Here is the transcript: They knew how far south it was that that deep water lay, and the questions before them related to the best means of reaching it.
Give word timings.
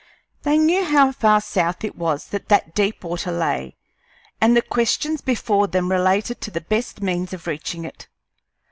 They 0.41 0.57
knew 0.57 0.83
how 0.83 1.11
far 1.11 1.39
south 1.41 1.83
it 1.83 1.95
was 1.95 2.29
that 2.29 2.49
that 2.49 2.73
deep 2.73 3.03
water 3.03 3.31
lay, 3.31 3.75
and 4.41 4.57
the 4.57 4.63
questions 4.63 5.21
before 5.21 5.67
them 5.67 5.91
related 5.91 6.41
to 6.41 6.49
the 6.49 6.59
best 6.61 7.03
means 7.03 7.33
of 7.33 7.45
reaching 7.45 7.85
it. 7.85 8.07